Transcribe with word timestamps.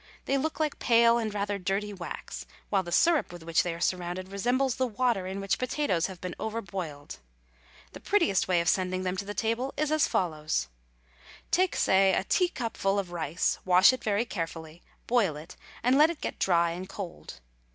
They 0.25 0.35
look 0.35 0.59
like 0.59 0.79
pale 0.79 1.19
and 1.19 1.31
rather 1.31 1.59
dirty 1.59 1.93
wax, 1.93 2.47
while 2.71 2.81
the 2.81 2.91
syrup 2.91 3.31
with 3.31 3.43
which 3.43 3.61
they 3.61 3.71
are 3.71 3.79
surrounded 3.79 4.29
resembles 4.31 4.77
the 4.77 4.87
water 4.87 5.27
in 5.27 5.39
which 5.39 5.59
potatoes 5.59 6.07
have 6.07 6.19
been 6.19 6.33
over 6.39 6.59
boiled. 6.59 7.19
The 7.91 7.99
prettiest 7.99 8.47
way 8.47 8.61
of 8.61 8.67
sending 8.67 9.03
them 9.03 9.15
to 9.17 9.33
table 9.35 9.75
is 9.77 9.91
as 9.91 10.07
follows: 10.07 10.69
Take, 11.51 11.75
say 11.75 12.15
a 12.15 12.23
teacupful 12.23 12.97
of 12.97 13.11
rice, 13.11 13.59
wash 13.63 13.93
it 13.93 14.03
very 14.03 14.25
carefully, 14.25 14.81
boil 15.05 15.35
it, 15.37 15.55
and 15.83 15.99
let 15.99 16.09
it 16.09 16.19
get 16.19 16.39
dry 16.39 16.71
and 16.71 16.89
cold. 16.89 17.39